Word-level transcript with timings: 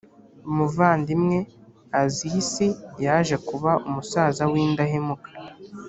umuvandimwe 0.49 1.37
azisi 2.01 2.67
yaje 3.05 3.35
kuba 3.47 3.71
umusaza 3.87 4.43
w’indahemuka 4.51 5.29